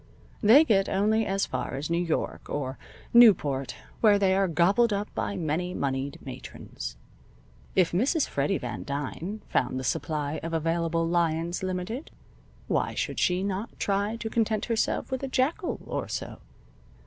They 0.41 0.63
get 0.63 0.89
only 0.89 1.27
as 1.27 1.45
far 1.45 1.75
as 1.75 1.87
New 1.91 2.03
York, 2.03 2.49
or 2.49 2.79
Newport, 3.13 3.75
where 3.99 4.17
they 4.17 4.33
are 4.33 4.47
gobbled 4.47 4.91
up 4.91 5.13
by 5.13 5.35
many 5.35 5.75
moneyed 5.75 6.17
matrons. 6.25 6.97
If 7.75 7.91
Mrs. 7.91 8.27
Freddy 8.27 8.57
Van 8.57 8.83
Dyne 8.83 9.43
found 9.47 9.79
the 9.79 9.83
supply 9.83 10.39
of 10.41 10.53
available 10.53 11.07
lions 11.07 11.61
limited, 11.61 12.09
why 12.67 12.95
should 12.95 13.19
she 13.19 13.43
not 13.43 13.79
try 13.79 14.15
to 14.15 14.27
content 14.27 14.65
herself 14.65 15.11
with 15.11 15.21
a 15.21 15.27
jackal 15.27 15.79
or 15.85 16.07
so? 16.07 16.39